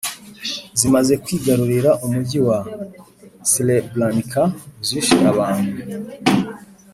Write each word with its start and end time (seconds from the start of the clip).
zimaze 0.79 1.13
kwigarurira 1.23 1.91
umujyi 2.05 2.39
wa 2.47 2.59
srebrenica 3.49 4.41
zishe 4.87 5.17
abantu 5.31 5.71